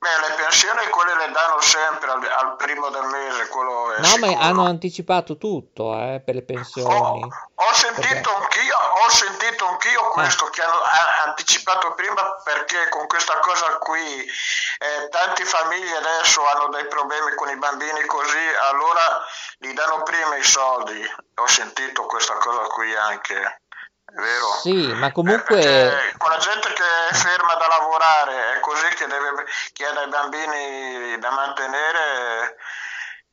Beh, 0.00 0.08
le 0.28 0.34
pensioni 0.34 0.88
quelle 0.88 1.14
le 1.14 1.30
danno 1.30 1.60
sempre 1.60 2.10
al, 2.10 2.22
al 2.24 2.56
primo 2.56 2.88
del 2.88 3.04
mese, 3.04 3.48
quello 3.48 3.92
No, 3.98 4.16
ma 4.18 4.28
sicuro. 4.28 4.38
hanno 4.40 4.64
anticipato 4.64 5.36
tutto, 5.36 5.92
eh, 5.94 6.22
per 6.24 6.36
le 6.36 6.42
pensioni. 6.42 7.22
Ho, 7.22 7.28
ho 7.54 7.72
sentito 7.74 8.00
Perché- 8.08 8.30
anch'io, 8.30 8.76
ho 8.76 9.10
sentito 9.10 9.66
anch'io 9.66 10.00
questo 10.08 10.46
che 10.46 10.62
hanno 10.62 10.72
ha- 10.80 11.24
anticipato 11.26 11.92
prima 11.94 12.34
perché 12.42 12.88
con 12.88 13.06
questa 13.08 13.38
cosa 13.40 13.76
qui 13.76 14.00
eh, 14.00 15.08
tante 15.10 15.44
famiglie 15.44 15.96
adesso 15.96 16.40
hanno 16.54 16.68
dei 16.68 16.86
problemi 16.86 17.34
con 17.34 17.50
i 17.50 17.56
bambini 17.58 18.02
così, 18.06 18.46
allora 18.70 19.20
gli 19.58 19.72
danno 19.74 20.02
prima 20.02 20.34
i 20.36 20.42
soldi. 20.42 20.98
Ho 21.40 21.46
sentito 21.46 22.04
questa 22.06 22.34
cosa 22.34 22.62
qui 22.68 22.94
anche, 22.94 23.34
è 23.40 24.12
vero? 24.12 24.46
Sì, 24.60 24.92
ma 24.92 25.06
Eh, 25.06 25.12
comunque... 25.12 26.14
con 26.18 26.30
la 26.30 26.36
gente 26.38 26.72
che 26.72 26.82
è 27.10 27.14
ferma 27.14 27.54
da 27.54 27.66
lavorare 27.66 28.54
è 28.56 28.60
così 28.60 28.86
che, 28.88 29.06
deve, 29.06 29.46
che 29.72 29.86
ha 29.86 29.92
dei 29.92 30.08
bambini 30.08 31.18
da 31.18 31.30
mantenere, 31.30 32.56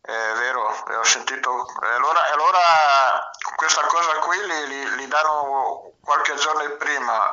è 0.02 0.32
vero, 0.36 0.70
ho 0.70 1.04
sentito. 1.04 1.68
e 1.84 1.88
Allora, 1.96 2.24
allora 2.32 3.30
questa 3.56 3.82
cosa 3.88 4.14
qui 4.20 4.38
li, 4.46 4.68
li- 4.68 4.96
li 4.96 5.08
danno 5.08 5.92
qualche 6.02 6.36
giorno 6.36 6.70
prima, 6.78 7.30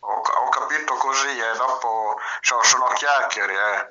ho, 0.00 0.20
ho 0.20 0.48
capito 0.50 0.94
così, 0.94 1.36
e 1.38 1.56
dopo 1.56 2.16
so- 2.40 2.62
sono 2.62 2.86
chiacchiere. 2.94 3.54
eh. 3.54 3.88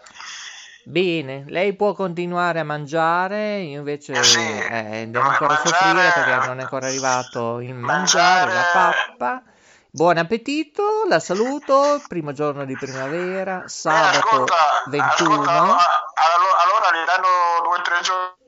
Bene, 0.83 1.43
lei 1.47 1.73
può 1.75 1.93
continuare 1.93 2.59
a 2.59 2.63
mangiare, 2.63 3.59
io 3.59 3.79
invece 3.79 4.13
Eh 4.13 4.23
sì, 4.23 4.39
eh, 4.39 5.05
devo 5.07 5.27
ancora 5.27 5.53
mangiare- 5.53 5.69
soffrire 5.69 6.11
perché 6.13 6.47
non 6.47 6.59
è 6.59 6.61
ancora 6.63 6.87
arrivato 6.87 7.59
il 7.59 7.73
mangiare, 7.75 8.51
la 8.53 8.61
mangiare- 8.61 8.95
pappa. 9.17 9.43
Buon 9.93 10.17
appetito, 10.17 11.03
la 11.07 11.19
saluto, 11.19 12.01
primo 12.07 12.31
giorno 12.31 12.65
di 12.65 12.75
primavera, 12.77 13.63
Eh, 13.63 13.67
sabato 13.67 14.17
ascolta, 14.17 14.55
21. 14.87 15.33
ascolta, 15.33 15.51
allora, 15.51 15.77
allora- 16.15 16.57
allora 16.63 16.97
gli 16.97 17.05
danno 17.05 17.27
due 17.63 17.77
o 17.77 17.81
tre 17.81 17.99
giorni 18.01 18.40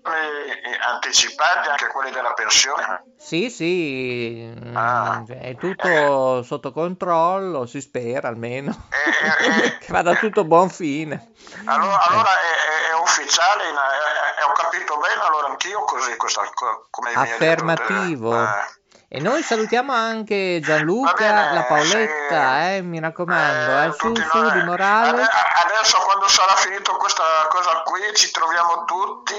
anticipati 0.93 1.69
anche 1.69 1.87
quelli 1.87 2.11
della 2.11 2.33
pensione. 2.33 3.03
Sì, 3.17 3.49
sì, 3.49 4.53
mm, 4.53 4.75
Ah. 4.75 5.23
è 5.27 5.55
tutto 5.55 6.43
sotto 6.43 6.71
controllo, 6.71 7.65
si 7.65 7.79
spera 7.81 8.27
almeno, 8.27 8.75
Eh, 8.89 8.97
eh, 9.09 9.65
eh. 9.65 9.77
che 9.79 9.87
vada 9.91 10.15
tutto 10.15 10.41
a 10.41 10.43
buon 10.43 10.69
fine. 10.69 11.31
Allora, 11.65 11.99
allora 12.01 12.29
è, 12.29 12.91
è- 12.91 13.01
ufficiale, 13.01 13.67
in- 13.69 13.75
è- 13.75 14.43
ho 14.43 14.51
capito 14.53 14.97
bene, 14.97 15.21
allora 15.21 15.47
anch'io 15.47 15.83
così, 15.83 16.15
questa, 16.15 16.41
co- 16.53 16.87
come 16.89 17.09
detto. 17.09 17.19
Affermativo. 17.21 18.33
Eh. 18.41 18.81
E 19.15 19.19
noi 19.19 19.43
salutiamo 19.43 19.93
anche 19.93 20.59
Gianluca, 20.59 21.13
bene, 21.13 21.53
la 21.53 21.63
Paoletta, 21.65 22.61
sì. 22.61 22.75
eh, 22.77 22.81
mi 22.81 22.99
raccomando, 22.99 23.81
eh, 23.83 23.91
su, 23.91 24.07
tutti 24.07 24.27
su 24.27 24.37
noi. 24.39 24.51
di 24.53 24.63
morale. 24.63 25.21
Ade- 25.21 25.29
Adesso 25.65 25.99
quando 25.99 26.27
sarà 26.27 26.55
finito 26.55 26.97
questa 26.97 27.21
cosa 27.47 27.83
qui 27.83 28.01
ci 28.15 28.31
troviamo 28.31 28.85
tutti, 28.85 29.35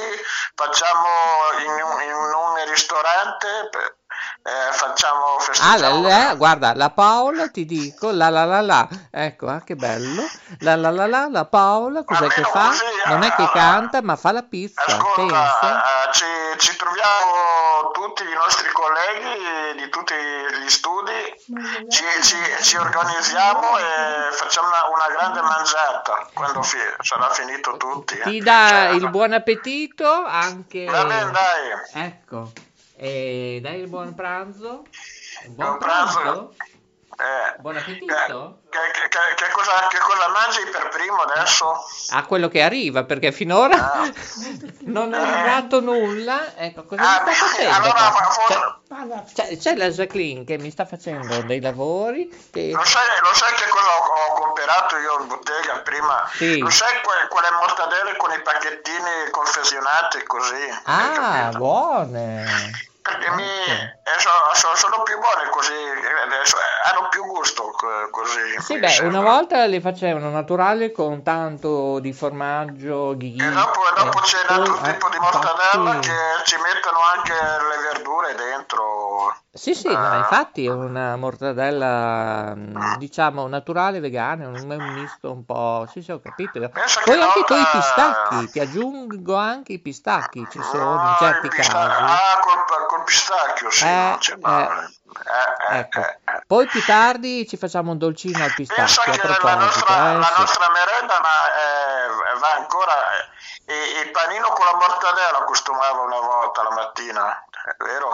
facciamo 0.54 1.08
in 1.64 1.70
un, 1.72 2.02
in 2.02 2.12
un 2.14 2.70
ristorante, 2.70 3.68
per- 3.72 3.96
eh, 4.46 4.72
facciamo 4.72 5.36
Ah, 5.36 5.40
festeggiamo. 5.40 6.02
la- 6.02 6.18
la- 6.28 6.34
guarda, 6.34 6.74
la 6.74 6.90
Paola 6.90 7.48
ti 7.48 7.64
dico, 7.64 8.10
la 8.10 8.28
la 8.28 8.44
la 8.44 8.60
la, 8.60 8.88
ecco, 9.10 9.48
ah, 9.48 9.62
che 9.64 9.74
bello, 9.74 10.22
la 10.60 10.76
la 10.76 10.90
la 10.90 11.06
la, 11.06 11.28
la 11.30 11.44
Paola, 11.46 12.04
cos'è 12.04 12.28
che 12.28 12.42
fa? 12.44 12.68
così, 12.68 12.82
Non 13.06 13.22
è 13.22 13.32
che 13.32 13.42
ah, 13.42 13.50
canta, 13.50 14.02
ma 14.02 14.16
fa 14.16 14.32
la 14.32 14.42
pizza. 14.42 14.82
Ascolta, 14.84 16.08
eh, 16.08 16.12
ci, 16.12 16.24
ci 16.58 16.76
troviamo 16.76 17.90
tutti 17.92 18.22
i 18.22 18.34
nostri 18.34 18.70
colleghi 18.72 19.80
di 19.82 19.88
tutti 19.88 20.14
gli 20.14 20.68
studi, 20.68 21.12
ci, 21.88 22.04
ci- 22.22 22.62
ci 22.62 22.76
organizziamo 22.76 23.78
e 23.78 24.32
facciamo 24.32 24.68
una, 24.68 24.88
una 24.88 25.08
grande 25.16 25.40
mangiata 25.40 26.28
quando 26.34 26.62
fi- 26.62 26.76
sarà 27.00 27.30
finito 27.30 27.76
tutti. 27.78 28.18
Ti 28.20 28.36
eh. 28.36 28.40
dà 28.42 28.66
Cioè, 28.68 28.88
il 28.96 29.08
buon 29.08 29.32
appetito 29.32 30.06
anche... 30.24 30.84
Va 30.84 31.04
bene, 31.04 31.30
dai. 31.30 32.04
Ecco, 32.04 32.52
e 32.96 33.58
dai 33.62 33.80
il 33.80 33.88
buon 33.88 34.14
pranzo? 34.14 34.88
Buon 35.46 35.54
Buon 35.54 35.78
pranzo. 35.78 36.20
pranzo? 36.20 36.54
Eh, 37.16 37.60
Buon 37.60 37.74
che, 37.74 37.80
appetito? 37.80 38.58
che- 38.70 38.78
che- 38.90 39.08
che- 39.08 39.34
che 39.36 39.50
cosa, 39.52 39.86
che 39.88 39.98
cosa 39.98 40.28
mangi 40.28 40.68
per 40.70 40.88
primo 40.88 41.22
adesso? 41.22 41.84
A 42.10 42.24
quello 42.26 42.48
che 42.48 42.60
arriva, 42.60 43.04
perché 43.04 43.30
finora 43.30 43.92
Ah. 43.92 44.10
non 44.86 45.14
è 45.14 45.18
arrivato 45.18 45.80
nulla. 45.80 46.56
Ecco, 46.56 46.84
cosa 46.84 47.02
Ah, 47.20 47.22
mi 47.24 47.32
sta 47.32 47.46
facendo? 47.46 47.74
allora, 47.76 48.80
Parla. 48.88 49.24
c'è, 49.32 49.56
c'è 49.56 49.76
la 49.76 49.88
Jacqueline 49.90 50.44
che 50.44 50.58
mi 50.58 50.70
sta 50.70 50.84
facendo 50.86 51.40
dei 51.42 51.60
lavori 51.60 52.28
che... 52.52 52.70
Lo 52.74 52.84
sai, 52.84 53.06
lo 53.20 53.32
sai 53.34 53.54
che 53.54 53.68
cosa 53.68 53.86
ho, 53.86 54.32
ho 54.32 54.40
comprato 54.40 54.96
io 54.98 55.20
in 55.20 55.28
bottega 55.28 55.78
prima? 55.84 56.28
Sì. 56.32 56.58
Lo 56.58 56.70
sai 56.70 57.00
que- 57.00 57.28
quelle 57.28 57.50
mortadelle 57.52 58.16
con 58.16 58.32
i 58.32 58.42
pacchettini 58.42 59.30
confezionati 59.30 60.22
così? 60.24 60.80
Ah, 60.84 61.50
buone! 61.54 62.92
Perché 63.04 63.28
mi, 63.32 63.42
Ecco. 63.44 64.10
eh, 64.10 64.18
so- 64.18 64.30
so- 64.54 64.74
sono 64.76 65.02
più 65.02 65.18
buone 65.18 65.50
così, 65.50 65.72
eh, 65.74 66.22
adesso, 66.24 66.56
eh, 66.56 66.88
hanno 66.88 67.08
più 67.10 67.22
gusto 67.26 67.70
co- 67.76 68.08
così. 68.10 68.58
Sì, 68.60 68.78
beh, 68.78 68.88
sembra. 68.88 69.18
una 69.18 69.28
volta 69.30 69.66
le 69.66 69.82
facevano 69.82 70.30
naturali 70.30 70.90
con 70.90 71.22
tanto 71.22 71.98
di 71.98 72.14
formaggio, 72.14 73.14
ghighi. 73.14 73.44
E 73.44 73.50
dopo, 73.50 73.86
e 73.86 73.92
dopo 73.94 74.18
eh, 74.20 74.22
c'è 74.22 74.38
un 74.38 74.46
poi- 74.46 74.56
altro 74.56 74.86
eh, 74.88 74.92
tipo 74.92 75.08
di 75.10 75.18
mortadella 75.18 75.90
infatti- 75.96 76.08
che 76.08 76.16
ci 76.44 76.56
mettono 76.56 76.98
anche 77.00 77.32
le 77.34 77.82
verdure 77.92 78.34
dentro. 78.36 79.36
Sì, 79.56 79.72
sì, 79.72 79.96
no, 79.96 80.12
infatti 80.16 80.66
è 80.66 80.72
una 80.72 81.14
mortadella, 81.14 82.54
mm, 82.56 82.94
diciamo, 82.96 83.46
naturale, 83.46 84.00
vegana, 84.00 84.48
un, 84.48 84.68
un 84.68 84.92
misto 84.92 85.30
un 85.30 85.44
po'... 85.44 85.86
Sì, 85.88 86.02
sì, 86.02 86.10
ho 86.10 86.20
capito. 86.20 86.58
Pensa 86.70 87.00
Poi 87.04 87.14
che 87.14 87.20
anche 87.22 87.44
con 87.44 87.58
i 87.58 87.66
pistacchi, 87.72 88.50
ti 88.50 88.58
aggiungo 88.58 89.36
anche 89.36 89.74
i 89.74 89.78
pistacchi, 89.78 90.50
ci 90.50 90.60
sono 90.60 90.98
in 90.98 91.06
Ah, 91.06 91.16
certi 91.16 91.46
il 91.46 91.52
pista- 91.54 91.72
casi. 91.72 92.02
Ah, 92.02 92.40
col, 92.40 92.86
col 92.88 93.04
pistacchio, 93.04 93.70
sì, 93.70 93.84
Eh, 93.84 94.18
eh. 94.32 94.36
male. 94.40 94.90
Eh, 95.14 95.74
eh, 95.74 95.78
Ecco, 95.78 96.00
eh, 96.00 96.18
poi 96.48 96.66
più 96.66 96.82
tardi 96.84 97.46
ci 97.46 97.56
facciamo 97.56 97.92
un 97.92 97.98
dolcino 97.98 98.42
al 98.42 98.52
pistacchio, 98.52 99.12
a 99.12 99.16
che 99.16 99.28
la 99.28 99.34
proposito, 99.36 99.64
nostra, 99.64 100.18
la 100.18 100.24
sì. 100.26 100.40
nostra 100.40 100.70
merenda 100.70 101.20
ma, 101.20 102.34
eh, 102.34 102.38
va 102.40 102.54
ancora. 102.56 102.92
il 104.02 104.10
panino 104.10 104.48
con 104.48 104.64
la 104.66 104.74
mortadella 104.74 105.44
costumava 105.44 106.00
una 106.00 106.18
volta 106.20 106.62
la 106.64 106.70
mattina, 106.70 107.44
vero? 107.78 108.10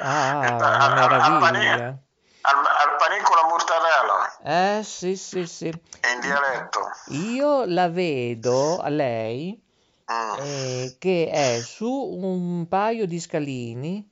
Ah, 0.00 0.56
pa- 0.58 0.76
una 0.76 0.84
al- 0.84 1.12
al- 1.12 1.20
al 1.20 1.40
meraviglia. 1.40 1.98
Al, 2.46 2.56
al 2.56 2.96
panino 2.98 3.22
con 3.24 3.36
la 3.36 3.48
mortadella, 3.48 4.78
Eh, 4.78 4.82
sì, 4.82 5.16
sì, 5.16 5.46
sì. 5.46 5.66
in 5.68 6.20
dialetto. 6.20 6.80
Io 7.08 7.64
la 7.64 7.88
vedo 7.88 8.78
a 8.78 8.88
lei 8.88 9.58
Mm. 10.12 10.38
eh, 10.38 10.96
che 10.98 11.30
è 11.30 11.60
su 11.62 11.88
un 11.90 12.68
paio 12.68 13.06
di 13.06 13.18
scalini 13.18 14.06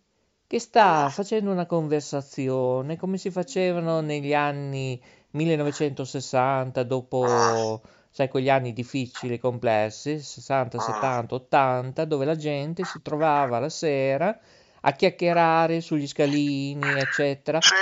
che 0.46 0.58
sta 0.58 1.10
facendo 1.10 1.50
una 1.50 1.66
conversazione 1.66 2.96
come 2.96 3.18
si 3.18 3.30
facevano 3.30 4.00
negli 4.00 4.32
anni 4.32 4.98
1960, 5.32 6.82
dopo, 6.84 7.82
sai, 8.10 8.28
quegli 8.30 8.48
anni 8.48 8.72
difficili, 8.72 9.38
complessi, 9.38 10.18
60, 10.20 10.78
70, 10.78 11.34
80, 11.34 12.04
dove 12.06 12.24
la 12.24 12.36
gente 12.36 12.84
si 12.84 13.02
trovava 13.02 13.58
la 13.58 13.68
sera 13.68 14.38
a 14.82 14.92
chiacchierare 14.92 15.80
sugli 15.80 16.06
scalini, 16.06 16.98
eccetera. 16.98 17.60
Sì, 17.60 17.74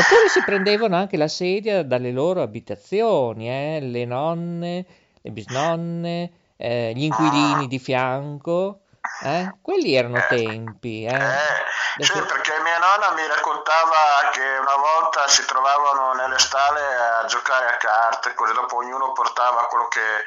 Oppure 0.00 0.28
si 0.28 0.42
prendevano 0.42 0.96
anche 0.96 1.16
la 1.16 1.28
sedia 1.28 1.82
dalle 1.82 2.12
loro 2.12 2.40
abitazioni, 2.40 3.48
eh, 3.48 3.80
le 3.80 4.04
nonne, 4.06 4.86
le 5.20 5.30
bisnonne, 5.30 6.30
eh, 6.56 6.92
gli 6.94 7.02
inquilini 7.02 7.68
di 7.68 7.78
fianco. 7.78 8.81
Eh. 9.24 9.54
Quelli 9.60 9.94
erano 9.94 10.24
tempi. 10.28 11.04
Eh. 11.04 11.14
eh, 11.14 12.04
sì, 12.04 12.12
perché 12.22 12.58
mia 12.60 12.78
nonna 12.78 13.10
mi 13.12 13.26
raccontava 13.26 14.30
che 14.32 14.56
una 14.58 14.76
volta 14.76 15.26
si 15.28 15.44
trovavano 15.44 16.12
nelle 16.14 16.38
stalle 16.38 16.94
a 17.20 17.24
giocare 17.26 17.66
a 17.68 17.76
carte, 17.76 18.34
così 18.34 18.52
dopo 18.52 18.76
ognuno 18.76 19.12
portava 19.12 19.66
quello 19.66 19.88
che 19.88 20.24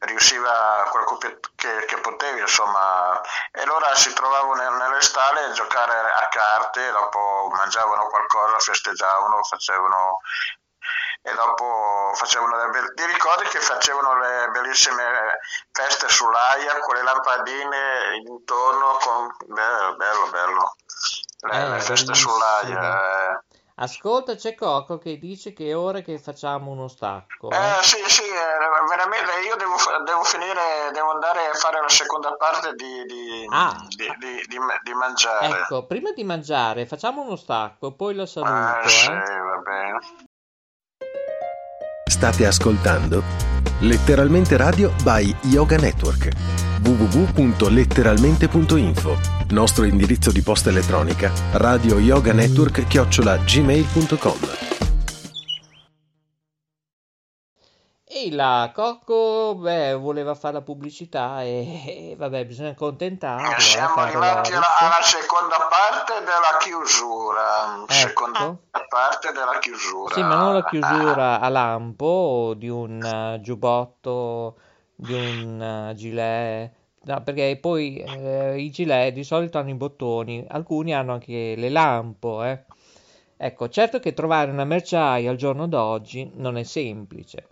riusciva, 0.00 0.86
quello 0.90 1.16
che, 1.16 1.40
che- 1.56 1.84
che 1.86 1.98
potevi, 1.98 2.40
insomma, 2.40 3.20
e 3.50 3.62
allora 3.62 3.94
si 3.96 4.12
trovavano 4.12 4.54
ne- 4.54 4.76
nelle 4.76 5.00
stalle 5.00 5.44
a 5.44 5.50
giocare 5.50 5.98
a 6.10 6.28
carte, 6.28 6.90
dopo 6.92 7.50
mangiavano 7.52 8.06
qualcosa, 8.06 8.58
festeggiavano, 8.58 9.42
facevano 9.42 10.20
e 11.30 11.34
dopo 11.34 12.12
facevano 12.14 12.56
le 12.56 12.70
be- 12.70 12.94
ti 12.94 13.04
ricordi 13.06 13.44
che 13.48 13.60
facevano 13.60 14.18
le 14.18 14.48
bellissime 14.52 15.38
feste 15.72 16.08
sull'aia 16.08 16.78
con 16.80 16.94
le 16.94 17.02
lampadine 17.02 18.16
intorno 18.26 18.96
con 19.00 19.28
bello 19.46 19.94
bello 19.96 20.30
bello 20.30 20.74
le, 21.40 21.60
Eh, 21.64 21.68
le 21.68 21.80
feste 21.80 22.14
sull'aia 22.14 23.30
eh. 23.32 23.40
Ascolta, 23.80 24.34
c'è 24.34 24.56
Coco 24.56 24.98
che 24.98 25.18
dice 25.20 25.52
che 25.52 25.68
è 25.70 25.76
ora 25.76 26.00
che 26.00 26.18
facciamo 26.18 26.72
uno 26.72 26.88
stacco. 26.88 27.48
eh. 27.50 27.56
Eh, 27.56 27.82
sì, 27.84 28.02
sì, 28.08 28.24
eh, 28.24 28.58
veramente 28.88 29.38
io 29.46 29.54
devo, 29.54 29.76
devo 30.02 30.24
finire, 30.24 30.90
devo 30.92 31.12
andare 31.12 31.46
a 31.46 31.54
fare 31.54 31.80
la 31.80 31.88
seconda 31.88 32.34
parte 32.34 32.72
di, 32.74 33.04
di, 33.04 33.46
Ah. 33.52 33.76
di, 33.86 34.12
di- 34.18 34.44
di 34.48 34.58
ma- 34.58 34.76
di 34.82 34.92
mangiare. 34.94 35.60
Ecco, 35.60 35.86
prima 35.86 36.10
di 36.10 36.24
mangiare 36.24 36.86
facciamo 36.86 37.22
uno 37.22 37.36
stacco, 37.36 37.94
poi 37.94 38.16
lo 38.16 38.24
Eh, 38.24 38.26
saluto. 38.26 38.88
sì, 38.88 39.06
eh. 39.12 39.38
va 39.38 39.56
bene. 39.58 39.98
State 42.18 42.46
ascoltando 42.46 43.22
Letteralmente 43.78 44.56
Radio 44.56 44.92
by 45.04 45.32
Yoga 45.42 45.76
Network 45.76 46.30
www.letteralmente.info 46.82 49.16
Nostro 49.50 49.84
indirizzo 49.84 50.32
di 50.32 50.42
posta 50.42 50.70
elettronica 50.70 51.30
radio 51.52 52.00
E 58.10 58.32
la 58.32 58.70
Cocco, 58.74 59.54
beh, 59.56 59.92
voleva 59.92 60.34
fare 60.34 60.54
la 60.54 60.62
pubblicità 60.62 61.42
e, 61.42 62.10
e 62.12 62.16
vabbè, 62.16 62.46
bisogna 62.46 62.70
accontentarlo. 62.70 63.54
eh, 63.54 63.60
Siamo 63.60 63.94
caro 63.96 64.18
arrivati 64.18 64.52
alla, 64.54 64.78
alla 64.78 65.02
seconda 65.02 65.56
parte 65.68 66.14
della 66.20 66.56
chiusura. 66.58 67.82
Ecco. 67.82 67.92
Seconda 67.92 68.58
parte 68.88 69.32
della 69.32 69.58
chiusura. 69.60 70.14
Sì, 70.14 70.22
ma 70.22 70.36
non 70.36 70.54
la 70.54 70.64
chiusura 70.64 71.40
a 71.40 71.48
lampo 71.50 72.54
di 72.56 72.70
un 72.70 73.02
eh, 73.02 73.40
giubbotto, 73.42 74.56
di 74.94 75.12
un 75.12 75.90
eh, 75.90 75.94
gilet. 75.94 76.72
No, 77.02 77.22
perché 77.22 77.58
poi 77.60 77.98
eh, 77.98 78.58
i 78.58 78.70
gilet 78.70 79.12
di 79.12 79.22
solito 79.22 79.58
hanno 79.58 79.68
i 79.68 79.74
bottoni, 79.74 80.46
alcuni 80.48 80.94
hanno 80.94 81.12
anche 81.12 81.54
le 81.56 81.68
lampo, 81.68 82.42
eh. 82.42 82.64
Ecco, 83.36 83.68
certo 83.68 84.00
che 84.00 84.14
trovare 84.14 84.50
una 84.50 84.64
merciaia 84.64 85.30
al 85.30 85.36
giorno 85.36 85.68
d'oggi 85.68 86.30
non 86.36 86.56
è 86.56 86.62
semplice. 86.64 87.48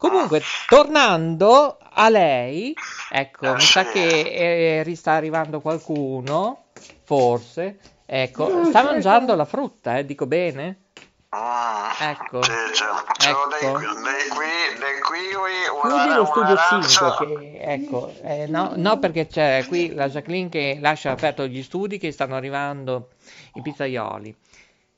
Comunque, 0.00 0.40
tornando 0.66 1.76
a 1.92 2.08
lei, 2.08 2.74
ecco, 3.10 3.52
mi 3.52 3.60
sa 3.60 3.84
che 3.84 4.80
eh, 4.80 4.96
sta 4.96 5.12
arrivando 5.12 5.60
qualcuno, 5.60 6.68
forse. 7.02 7.78
Ecco, 8.06 8.64
sta 8.64 8.82
mangiando 8.82 9.34
la 9.34 9.44
frutta, 9.44 9.98
eh, 9.98 10.06
dico 10.06 10.26
bene? 10.26 10.84
Ecco. 11.28 12.42
Sì, 12.42 12.50
c'è, 12.50 12.86
c'è 13.18 13.28
Ecco. 13.28 13.48
dei, 13.50 13.70
dei, 13.70 14.28
qui, 14.30 14.78
dei 14.78 15.00
kiwi, 15.02 15.52
una, 15.82 16.02
Chiudi 16.02 16.14
lo 16.14 16.24
studio 16.24 16.52
un'arancia. 16.52 17.16
5, 17.18 17.38
che, 17.38 17.58
ecco, 17.60 18.14
eh, 18.22 18.46
no, 18.46 18.72
no, 18.76 18.98
perché 18.98 19.26
c'è 19.26 19.66
qui 19.68 19.92
la 19.92 20.08
Jacqueline 20.08 20.48
che 20.48 20.78
lascia 20.80 21.10
aperto 21.10 21.46
gli 21.46 21.62
studi 21.62 21.98
che 21.98 22.10
stanno 22.10 22.36
arrivando 22.36 23.10
i 23.52 23.60
pizzaioli. 23.60 24.34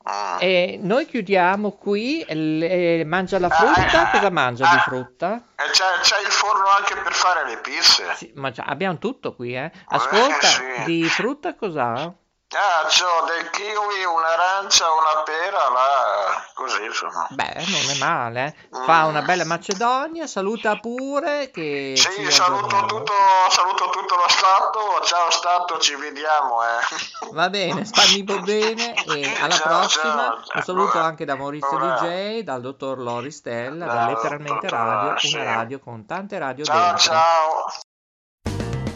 Mm. 0.09 0.37
E 0.41 0.79
noi 0.83 1.07
chiudiamo 1.07 1.73
qui, 1.73 2.25
le- 2.29 3.05
mangia 3.05 3.39
la 3.39 3.49
frutta, 3.49 4.11
cosa 4.11 4.31
mangia 4.31 4.69
di 4.69 4.79
frutta? 4.79 5.45
E 5.55 5.71
c'è, 5.71 5.85
c'è 6.01 6.21
il 6.21 6.31
forno 6.33 6.67
anche 6.67 6.95
per 6.97 7.13
fare 7.13 7.49
le 7.49 7.59
pizze. 7.59 8.15
Sì, 8.17 8.33
ma 8.35 8.53
abbiamo 8.57 8.99
tutto 8.99 9.35
qui, 9.35 9.55
eh. 9.55 9.71
Ascolta, 9.87 10.47
sì. 10.47 10.63
di 10.85 11.05
frutta 11.05 11.55
cos'ha? 11.55 12.13
Ah, 12.55 12.85
c'ho 12.87 13.25
del 13.27 13.49
kiwi, 13.49 14.05
un'arancia, 14.05 14.85
una 14.93 15.23
pera, 15.23 15.71
là, 15.71 16.45
così 16.53 16.85
insomma. 16.85 17.27
Beh, 17.31 17.65
non 17.67 17.91
è 17.91 17.99
male. 17.99 18.45
eh. 18.71 18.85
Fa 18.85 19.07
una 19.07 19.23
bella 19.23 19.47
Macedonia, 19.47 20.27
saluta 20.27 20.77
pure 20.77 21.51
che 21.51 21.95
Sì, 21.97 22.31
saluto 22.31 22.85
tutto, 22.85 23.13
saluto 23.49 23.89
tutto 23.89 24.17
lo 24.17 24.29
Stato, 24.29 25.01
ciao 25.05 25.31
Stato, 25.31 25.79
ci 25.79 25.95
vediamo. 25.97 26.61
Eh. 26.63 27.31
Va 27.33 27.49
bene, 27.49 27.87
stammi 27.87 28.23
bene 28.23 28.95
e 29.07 29.35
alla 29.41 29.55
Ciao, 29.55 29.79
prossima. 29.79 30.13
ciao. 30.13 30.41
Un 30.55 30.63
saluto 30.63 30.99
anche 30.99 31.25
da 31.25 31.37
Maurizio 31.37 31.75
Bravo. 31.79 32.07
DJ, 32.07 32.41
dal 32.43 32.61
dottor 32.61 32.99
Lori 32.99 33.31
Stella, 33.31 33.87
da 33.87 34.07
Letteralmente 34.09 34.67
dottor 34.67 34.79
Radio, 34.79 35.19
sì. 35.19 35.35
una 35.37 35.55
radio 35.55 35.79
con 35.81 36.05
tante 36.05 36.39
radio 36.39 36.65
Ciao, 36.67 36.77
dentro. 36.79 36.99
ciao. 36.99 37.65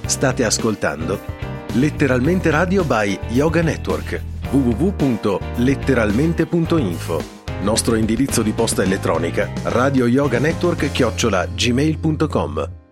State 0.06 0.44
ascoltando 0.44 1.55
Letteralmente 1.76 2.50
Radio 2.50 2.84
by 2.84 3.18
Yoga 3.28 3.60
Network. 3.60 4.22
www.letteralmente.info 4.50 7.22
Nostro 7.60 7.96
indirizzo 7.96 8.40
di 8.42 8.52
posta 8.52 8.82
elettronica 8.82 9.50
radioyoganetwork 9.62 10.90
chiocciola 10.90 11.46
gmail.com 11.46 12.85